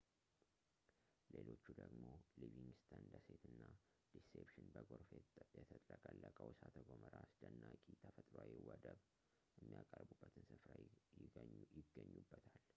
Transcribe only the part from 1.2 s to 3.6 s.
ሌሎቹ ደግሞ ሊቪንግስተን ደሴት